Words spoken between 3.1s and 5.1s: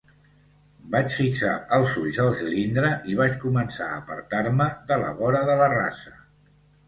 i vaig començar a apartar-me de